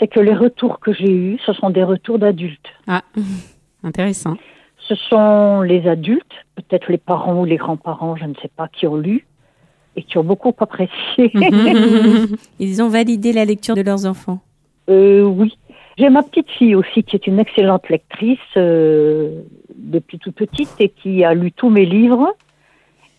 [0.04, 2.68] c'est que les retours que j'ai eus, ce sont des retours d'adultes.
[2.88, 3.04] Ah,
[3.84, 4.36] intéressant.
[4.78, 8.86] ce sont les adultes, peut-être les parents ou les grands-parents, je ne sais pas, qui
[8.86, 9.26] ont lu
[9.96, 11.32] et qui ont beaucoup apprécié.
[12.60, 14.42] Ils ont validé la lecture de leurs enfants.
[14.90, 15.58] Euh, oui.
[15.98, 19.42] J'ai ma petite fille aussi qui est une excellente lectrice euh,
[19.74, 22.36] depuis toute petite et qui a lu tous mes livres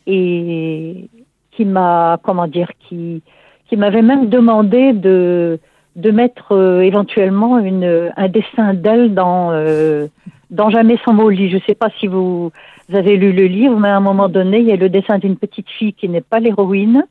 [0.07, 1.09] et
[1.53, 3.23] qui m'a, comment dire, qui,
[3.70, 5.59] qui m'avait même demandé de,
[5.96, 10.09] de mettre euh, éventuellement une, un dessin d'elle dans, euh,
[10.50, 11.50] dans Jamais sans mots lit.
[11.50, 12.50] Je ne sais pas si vous,
[12.92, 15.37] avez lu le livre, mais à un moment donné, il y a le dessin d'une
[15.37, 17.04] petite fille qui n'est pas l'héroïne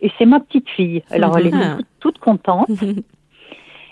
[0.00, 1.02] et c'est ma petite fille.
[1.10, 1.76] Alors elle est Ah.
[1.76, 2.68] toute, toute contente.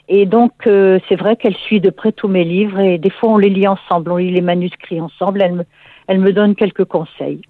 [0.08, 3.30] Et donc, euh, c'est vrai qu'elle suit de près tous mes livres et des fois,
[3.30, 5.42] on les lit ensemble, on lit les manuscrits ensemble.
[5.42, 5.64] Elle me,
[6.06, 7.40] elle me donne quelques conseils.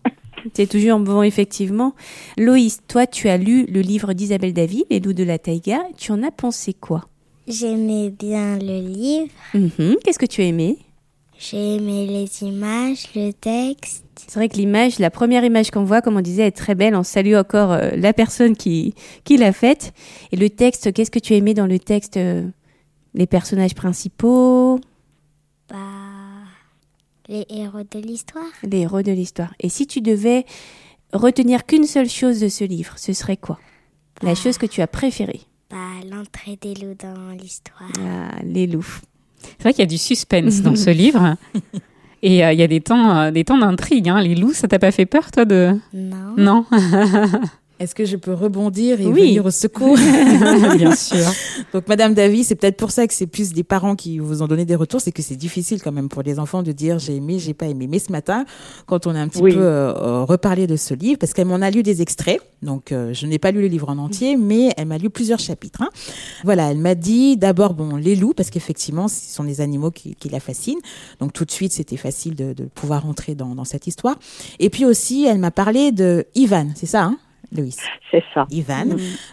[0.55, 1.95] C'est toujours bon, effectivement.
[2.39, 5.81] Loïs, toi, tu as lu le livre d'Isabelle Davy, Les loups de la taïga.
[5.97, 7.09] Tu en as pensé quoi?
[7.49, 9.33] J'aimais bien le livre.
[9.55, 9.97] Mhm.
[10.05, 10.79] Qu'est-ce que tu as aimé?
[11.39, 14.05] J'ai aimé les images, le texte.
[14.17, 16.97] C'est vrai que l'image, la première image qu'on voit, comme on disait, est très belle.
[16.97, 19.93] On salue encore euh, la personne qui, qui l'a faite.
[20.33, 22.49] Et le texte, qu'est-ce que tu as aimé dans le texte euh,
[23.15, 24.81] Les personnages principaux,
[27.29, 28.45] les héros de l'histoire.
[28.63, 29.53] les héros de l'histoire.
[29.61, 30.45] Et si tu devais
[31.13, 33.59] retenir qu'une seule chose de ce livre, ce serait quoi?
[34.23, 35.41] La chose que tu as préférée?
[35.71, 35.77] Bah,
[36.11, 37.83] l'entrée des loups dans l'histoire.
[37.99, 39.01] Ah, les loups.
[39.43, 41.37] C'est vrai qu'il y a du suspense dans ce livre.
[42.23, 44.09] Et euh, il y a des temps, euh, des temps d'intrigue.
[44.09, 44.21] hein.
[44.21, 46.35] Les loups, ça t'a pas fait peur, toi, de Non.
[46.37, 46.65] Non.
[47.79, 49.21] Est-ce que je peux rebondir et Oui.
[49.29, 49.97] venir au secours
[50.77, 51.19] Bien sûr.
[51.75, 54.47] Donc, Madame Davy, c'est peut-être pour ça que c'est plus des parents qui vous ont
[54.47, 57.17] donné des retours, c'est que c'est difficile quand même pour les enfants de dire j'ai
[57.17, 57.87] aimé, j'ai pas aimé.
[57.87, 58.45] Mais ce matin,
[58.87, 59.53] quand on a un petit Oui.
[59.53, 62.93] peu euh, euh, reparlé de ce livre, parce qu'elle m'en a lu des extraits, donc
[62.93, 65.83] euh, je n'ai pas lu le livre en entier, mais elle m'a lu plusieurs chapitres.
[65.83, 65.91] hein.
[66.45, 70.15] Voilà, elle m'a dit d'abord bon les loups, parce qu'effectivement, ce sont des animaux qui,
[70.15, 70.81] qui la fascinent.
[71.21, 74.19] Donc tout de suite, c'était facile de, de pouvoir entrer dans, dans cette histoire.
[74.61, 77.19] Et puis aussi, elle m'a parlé de Ivan, c'est ça, hein,
[77.53, 77.77] Loïs
[78.11, 78.47] C'est ça.
[78.51, 78.87] Ivan.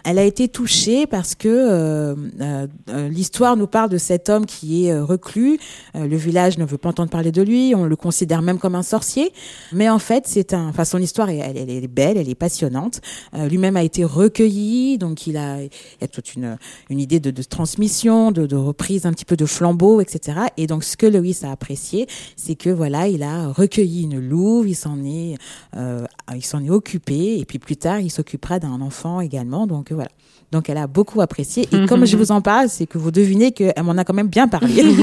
[0.04, 4.46] Elle a été touchée parce que euh, euh, euh, l'histoire nous parle de cet homme
[4.46, 5.58] qui est euh, reclus.
[5.96, 7.74] Euh, le village ne veut pas entendre parler de lui.
[7.74, 9.32] On le considère même comme un sorcier.
[9.72, 10.68] Mais en fait, c'est un.
[10.68, 13.00] Enfin, son histoire, est- elle, elle est belle, elle est passionnante.
[13.34, 16.56] Euh, Lui-même a été recueilli, donc il a, il y a toute une,
[16.90, 20.38] une idée de, de transmission, de, de reprise un petit peu de flambeau, etc.
[20.56, 24.68] Et donc, ce que Loïs a apprécié, c'est que voilà, il a recueilli une louve,
[24.68, 25.36] il s'en est,
[25.76, 29.66] euh, il s'en est occupé, et puis plus tard, il s'occupera d'un enfant également.
[29.66, 30.10] Donc euh, voilà.
[30.52, 31.68] Donc elle a beaucoup apprécié.
[31.72, 34.28] Et comme je vous en parle, c'est que vous devinez qu'elle m'en a quand même
[34.28, 34.84] bien parlé.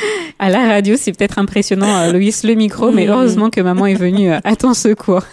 [0.38, 3.94] À la radio, c'est peut-être impressionnant, euh, Loïs, le micro, mais heureusement que maman est
[3.94, 5.22] venue euh, à ton secours.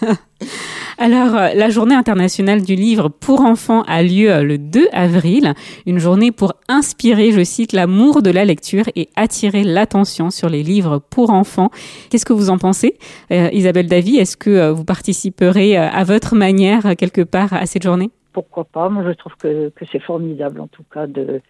[0.96, 5.54] Alors, euh, la journée internationale du livre pour enfants a lieu euh, le 2 avril,
[5.86, 10.62] une journée pour inspirer, je cite, l'amour de la lecture et attirer l'attention sur les
[10.62, 11.70] livres pour enfants.
[12.10, 12.96] Qu'est-ce que vous en pensez?
[13.32, 18.10] Euh, Isabelle Davy, est-ce que vous participerez à votre manière, quelque part, à cette journée?
[18.32, 18.88] Pourquoi pas?
[18.88, 21.40] Moi, je trouve que, c'est formidable, en tout cas, de,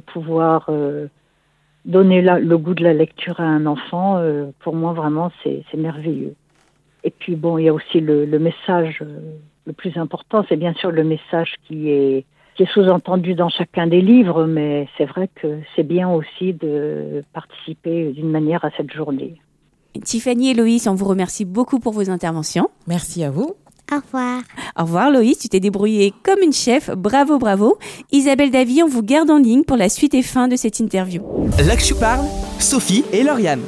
[0.00, 0.68] pouvoir
[1.84, 4.20] donner le goût de la lecture à un enfant.
[4.60, 6.34] pour moi, vraiment, c'est merveilleux.
[7.04, 9.18] Et puis, bon, il y a aussi le, le message, euh,
[9.66, 12.24] le plus important, c'est bien sûr le message qui est,
[12.56, 17.22] qui est sous-entendu dans chacun des livres, mais c'est vrai que c'est bien aussi de
[17.32, 19.40] participer d'une manière à cette journée.
[20.04, 22.68] Tiffany et Loïs, on vous remercie beaucoup pour vos interventions.
[22.86, 23.56] Merci à vous.
[23.92, 24.42] Au revoir.
[24.78, 26.90] Au revoir Loïs, tu t'es débrouillée comme une chef.
[26.90, 27.76] Bravo, bravo.
[28.12, 31.22] Isabelle Davy, on vous garde en ligne pour la suite et fin de cette interview.
[31.66, 32.26] L'Actu parle,
[32.60, 33.62] Sophie et Lauriane.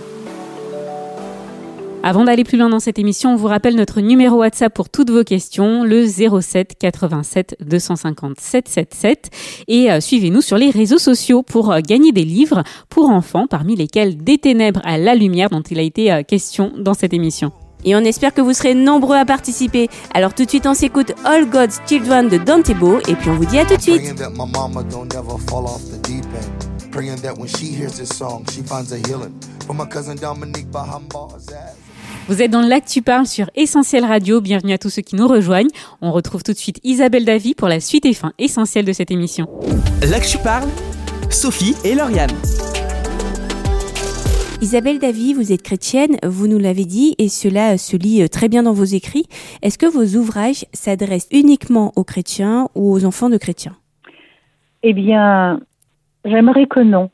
[2.04, 5.10] Avant d'aller plus loin dans cette émission, on vous rappelle notre numéro WhatsApp pour toutes
[5.10, 9.30] vos questions, le 07 87 250 777.
[9.68, 13.76] Et euh, suivez-nous sur les réseaux sociaux pour euh, gagner des livres pour enfants, parmi
[13.76, 17.52] lesquels Des ténèbres à la lumière, dont il a été euh, question dans cette émission.
[17.84, 19.88] Et on espère que vous serez nombreux à participer.
[20.12, 23.46] Alors tout de suite, on s'écoute All God's Children de Dantebo et puis on vous
[23.46, 24.02] dit à tout de suite.
[24.02, 26.90] Praying that my mama don't never fall off the deep end.
[26.90, 29.32] Praying that when she hears this song, she finds a healing.
[29.66, 31.81] For my cousin Dominique Bahamba's ass.
[32.28, 34.40] Vous êtes dans l'Actu Parle sur Essentiel Radio.
[34.40, 35.70] Bienvenue à tous ceux qui nous rejoignent.
[36.00, 39.10] On retrouve tout de suite Isabelle Davy pour la suite et fin essentielle de cette
[39.10, 39.48] émission.
[40.08, 40.68] L'Actu parle,
[41.30, 42.30] Sophie et Lauriane.
[44.60, 48.48] Isabelle Davy, vous êtes chrétienne, vous nous l'avez dit, et cela se lit euh, très
[48.48, 49.26] bien dans vos écrits.
[49.62, 53.74] Est-ce que vos ouvrages s'adressent uniquement aux chrétiens ou aux enfants de chrétiens?
[54.84, 55.58] Eh bien,
[56.24, 57.10] j'aimerais que non.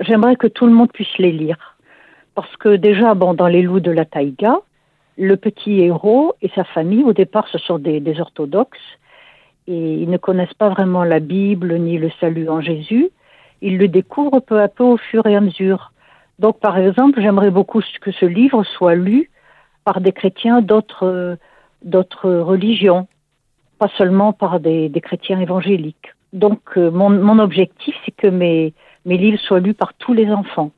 [0.00, 1.77] J'aimerais que tout le monde puisse les lire.
[2.38, 4.60] Parce que déjà, bon, dans Les loups de la taïga,
[5.16, 8.78] le petit héros et sa famille, au départ, ce sont des, orthodoxes.
[9.66, 13.10] Et ils ne connaissent pas vraiment la Bible ni le salut en Jésus.
[13.60, 15.90] Ils le découvrent peu à peu au fur et à mesure.
[16.38, 19.32] Donc, par exemple, j'aimerais beaucoup que ce livre soit lu
[19.84, 21.38] par des chrétiens d'autres
[22.22, 23.08] religions,
[23.80, 26.14] pas seulement par des, chrétiens évangéliques.
[26.32, 28.72] Donc, euh, mon, objectif, c'est que mes
[29.04, 30.70] livres soient lus par tous les enfants.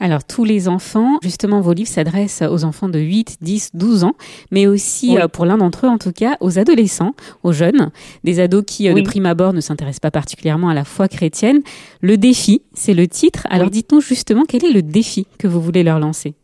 [0.00, 4.14] Alors, tous les enfants, justement, vos livres s'adressent aux enfants de 8, 10, 12 ans,
[4.50, 5.18] mais aussi, Oui.
[5.22, 7.12] euh, pour l'un d'entre eux en tout cas, aux adolescents,
[7.42, 7.90] aux jeunes,
[8.24, 9.02] des ados qui, euh, Oui.
[9.02, 11.60] de prime abord, ne s'intéressent pas particulièrement à la foi chrétienne.
[12.00, 13.46] Le défi, c'est le titre.
[13.50, 16.34] Alors, dites-nous justement, quel est le défi que vous voulez leur lancer?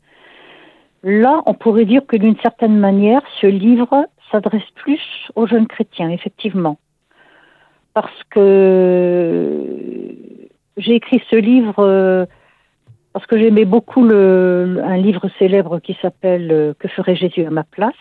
[1.03, 5.01] Là, on pourrait dire que d'une certaine manière, ce livre s'adresse plus
[5.37, 6.79] aux jeunes chrétiens, effectivement.
[7.93, 10.15] Parce que
[10.77, 12.27] j'ai écrit ce livre euh,
[13.15, 17.51] parce que j'aimais beaucoup le, un livre célèbre qui s'appelle euh, Que ferait Jésus à
[17.51, 17.95] ma place,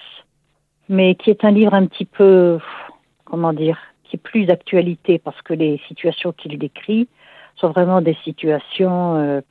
[0.90, 2.58] mais qui est un livre un petit peu,
[3.24, 7.08] comment dire, qui est plus d'actualité parce que les situations qu'il décrit
[7.56, 9.42] sont vraiment des situations euh,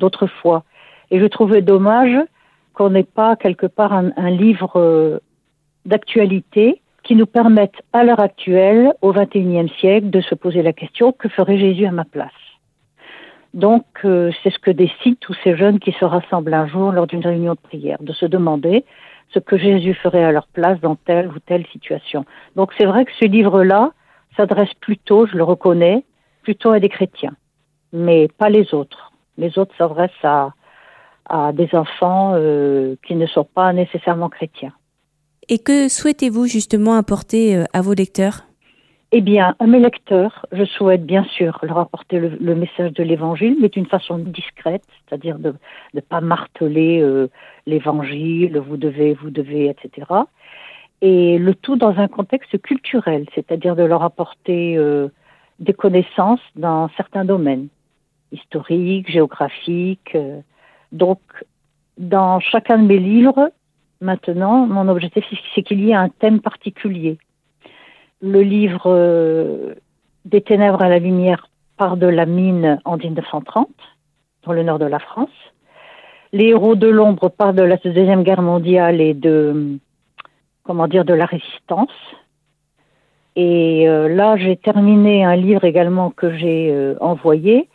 [0.00, 0.64] d'autrefois.
[1.10, 2.18] Et je trouvais dommage
[2.74, 5.18] qu'on n'ait pas quelque part un, un livre euh,
[5.86, 11.12] d'actualité qui nous permette à l'heure actuelle, au XXIe siècle, de se poser la question
[11.12, 12.43] que ferait Jésus à ma place?
[13.54, 17.06] Donc, euh, c'est ce que décident tous ces jeunes qui se rassemblent un jour lors
[17.06, 18.84] d'une réunion de prière, de se demander
[19.32, 22.24] ce que Jésus ferait à leur place dans telle ou telle situation.
[22.56, 23.92] Donc, c'est vrai que ce livre-là
[24.36, 26.04] s'adresse plutôt, je le reconnais,
[26.42, 27.36] plutôt à des chrétiens,
[27.92, 29.12] mais pas les autres.
[29.38, 30.52] Les autres s'adressent à,
[31.52, 34.72] des enfants euh, qui ne sont pas nécessairement chrétiens.
[35.48, 38.42] Et que souhaitez-vous justement apporter euh, à vos lecteurs?
[39.16, 43.56] Eh bien, à mes lecteurs, je souhaite bien sûr leur apporter le, message de l'Évangile,
[43.60, 45.54] mais d'une façon discrète, c'est-à-dire de
[45.94, 47.28] ne pas marteler euh,
[47.64, 50.08] l'Évangile, vous devez, vous devez, etc.
[51.00, 55.06] Et le tout dans un contexte culturel, c'est-à-dire de leur apporter euh,
[55.60, 57.68] des connaissances dans certains domaines,
[58.32, 60.16] historiques, géographiques.
[60.16, 60.40] euh.
[60.90, 61.20] donc,
[61.98, 63.52] dans chacun de mes livres,
[64.00, 65.24] maintenant, mon objectif,
[65.54, 67.16] c'est qu'il y ait un thème particulier
[68.24, 69.74] le livre euh,
[70.24, 73.68] Des ténèbres à la lumière part de la mine en 1930,
[74.44, 75.36] dans le nord de la France.
[76.32, 79.78] Les héros de l'ombre partent de la Deuxième Guerre mondiale et de,
[80.62, 81.92] comment dire, de la résistance.
[83.36, 87.68] Et euh, là, j'ai terminé un livre également que j'ai euh, envoyé,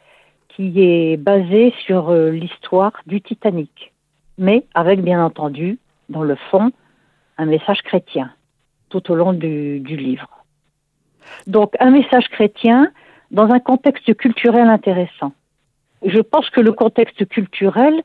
[0.48, 3.94] qui est basé sur l'histoire du Titanic,
[4.38, 5.78] mais avec bien entendu,
[6.10, 6.72] dans le fond,
[7.38, 8.32] un message chrétien
[8.90, 10.39] tout au long du livre.
[11.48, 12.92] Donc un message chrétien
[13.32, 15.32] dans un contexte culturel intéressant.
[16.04, 18.02] Je pense que le contexte culturel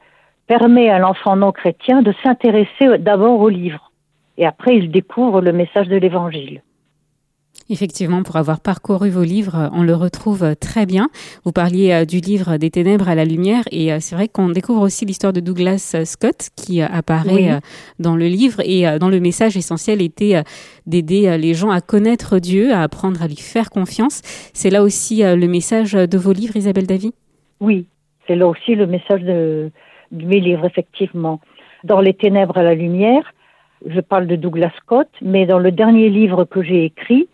[0.47, 3.91] permet à l'enfant non chrétien de s'intéresser d'abord au livre
[4.37, 6.63] et après il découvre le message de l'évangile.
[7.71, 11.09] Effectivement, pour avoir parcouru vos livres, on le retrouve très bien.
[11.47, 14.51] Vous parliez euh, du livre Des ténèbres à la lumière et euh, c'est vrai qu'on
[14.51, 17.51] découvre aussi l'histoire de Douglas euh, Scott qui euh, apparaît Oui.
[17.51, 17.61] euh,
[17.99, 20.43] dans le livre et euh, dont le message essentiel était euh,
[20.87, 24.21] d'aider euh, les gens à connaître Dieu, à apprendre à lui faire confiance.
[24.53, 27.13] C'est là aussi euh, le message de vos livres, Isabelle Davy?
[27.61, 27.87] Oui,
[28.27, 29.71] c'est là aussi le message de,
[30.13, 31.41] de mes livres, effectivement.
[31.83, 33.33] Dans Les ténèbres à la lumière,
[33.87, 37.27] je parle de Douglas Scott, mais dans le dernier livre que j'ai écrit, euh,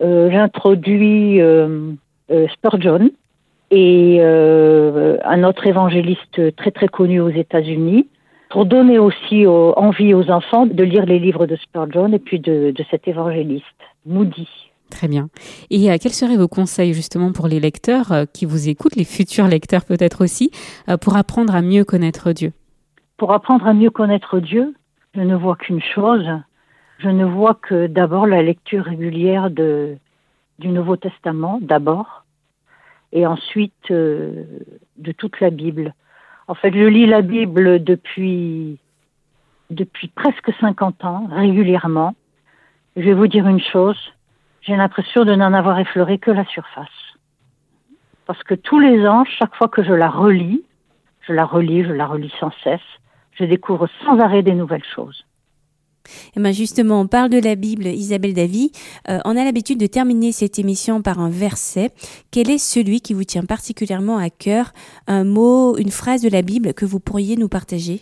[0.00, 1.92] j'introduis euh,
[2.30, 3.10] euh, Spurgeon
[3.70, 8.08] et euh, un autre évangéliste très très connu aux États-Unis
[8.50, 12.40] pour donner aussi au- envie aux enfants de lire les livres de Spurgeon et puis
[12.40, 13.64] de, de cet évangéliste,
[14.06, 14.48] Moody.
[14.90, 15.28] Très bien.
[15.68, 19.04] Et euh, quels seraient vos conseils justement pour les lecteurs euh, qui vous écoutent, les
[19.04, 20.50] futurs lecteurs peut-être aussi,
[20.88, 22.52] euh, pour apprendre à mieux connaître Dieu?
[23.18, 24.74] Pour apprendre à mieux connaître Dieu,
[25.14, 26.24] je ne vois qu'une chose.
[26.98, 29.96] Je ne vois que d'abord la lecture régulière de,
[30.58, 32.24] du Nouveau Testament, d'abord,
[33.12, 34.44] et ensuite euh,
[34.96, 35.94] de toute la Bible.
[36.48, 38.78] En fait, je lis la Bible depuis,
[39.70, 42.16] depuis presque 50 ans, régulièrement.
[42.96, 44.12] Je vais vous dire une chose,
[44.62, 46.88] j'ai l'impression de n'en avoir effleuré que la surface.
[48.26, 50.64] Parce que tous les ans, chaque fois que je la relis,
[51.20, 52.80] je la relis, je la relis sans cesse,
[53.34, 55.24] je découvre sans arrêt des nouvelles choses.
[56.36, 58.72] Eh ben justement, on parle de la Bible, Isabelle Davy.
[59.08, 61.90] Euh, on a l'habitude de terminer cette émission par un verset.
[62.30, 64.72] Quel est celui qui vous tient particulièrement à cœur?
[65.06, 68.00] Un mot, une phrase de la Bible que vous pourriez nous partager?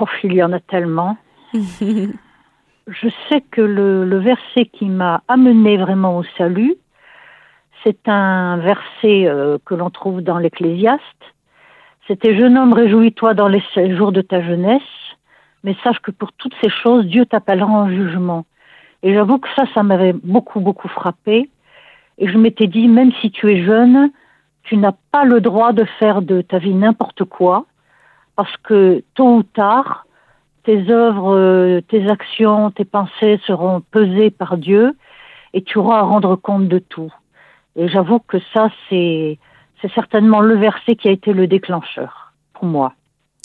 [0.00, 1.16] Oh, il y en a tellement.
[1.54, 6.76] Je sais que le, le verset qui m'a amené vraiment au salut,
[7.84, 11.02] c'est un verset euh, que l'on trouve dans l'Ecclésiaste.
[12.08, 13.62] C'était Jeune homme, réjouis-toi dans les
[13.96, 14.82] jours de ta jeunesse,
[15.64, 18.44] mais sache que pour toutes ces choses, Dieu t'appellera en jugement.
[19.02, 21.50] Et j'avoue que ça, ça m'avait beaucoup, beaucoup frappé.
[22.18, 24.10] Et je m'étais dit, même si tu es jeune,
[24.62, 27.66] tu n'as pas le droit de faire de ta vie n'importe quoi,
[28.36, 30.06] parce que tôt ou tard,
[30.64, 34.96] tes œuvres, euh, tes actions, tes pensées seront pesées par Dieu
[35.52, 37.12] et tu auras à rendre compte de tout.
[37.76, 39.38] Et j'avoue que ça, c'est,
[39.80, 42.94] c'est certainement le verset qui a été le déclencheur pour moi.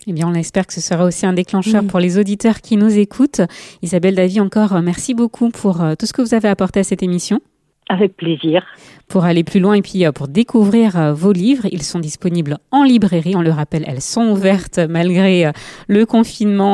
[0.10, 2.98] Eh bien, on espère que ce sera aussi un déclencheur pour les auditeurs qui nous
[2.98, 3.42] écoutent.
[3.82, 6.84] Isabelle Davy, encore euh, merci beaucoup pour euh, tout ce que vous avez apporté à
[6.86, 7.42] cette émission.
[7.90, 8.64] Avec plaisir.
[9.08, 12.58] Pour aller plus loin et puis euh, pour découvrir euh, vos livres, ils sont disponibles
[12.72, 13.38] en librairie.
[13.38, 15.52] On le rappelle, elles sont ouvertes malgré euh,
[15.88, 16.68] le confinement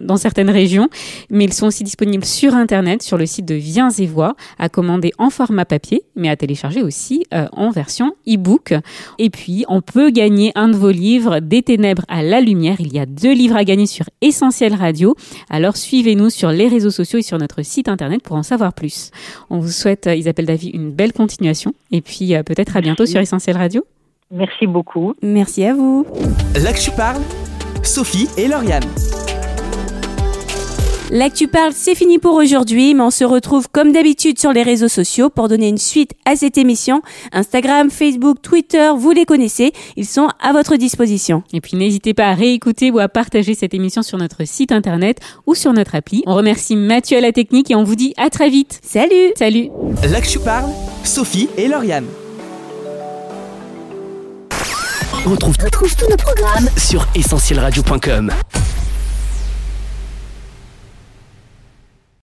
[0.00, 0.88] dans certaines régions,
[1.30, 4.68] mais ils sont aussi disponibles sur Internet, sur le site de Viens et Voix, à
[4.68, 8.74] commander en format papier, mais à télécharger aussi en version e-book.
[9.18, 12.76] Et puis, on peut gagner un de vos livres, Des ténèbres à la lumière.
[12.80, 15.14] Il y a deux livres à gagner sur Essentiel Radio.
[15.50, 19.10] Alors, suivez-nous sur les réseaux sociaux et sur notre site Internet pour en savoir plus.
[19.50, 23.20] On vous souhaite, Isabelle Davy, une belle continuation et puis euh, peut-être à bientôt sur
[23.20, 23.84] Essentiel Radio.
[24.30, 25.14] Merci beaucoup.
[25.22, 26.06] Merci à vous.
[26.54, 27.22] Là que tu parles,
[27.82, 28.82] Sophie et Lauriane.
[31.10, 34.88] L'actu parle, c'est fini pour aujourd'hui, mais on se retrouve comme d'habitude sur les réseaux
[34.88, 37.00] sociaux pour donner une suite à cette émission.
[37.32, 41.44] Instagram, Facebook, Twitter, vous les connaissez, ils sont à votre disposition.
[41.52, 45.20] Et puis n'hésitez pas à réécouter ou à partager cette émission sur notre site internet
[45.46, 46.24] ou sur notre appli.
[46.26, 48.80] On remercie Mathieu à la technique et on vous dit à très vite.
[48.82, 49.68] Salut Salut
[50.10, 50.70] Là que tu parles,
[51.04, 52.06] Sophie et Lauriane.
[55.24, 58.32] On retrouve, on retrouve tous nos programmes sur essentielradio.com.